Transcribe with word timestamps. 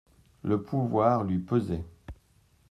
Le 0.41 0.59
pouvoir 0.63 1.23
lui 1.23 1.37
pesait. 1.37 1.85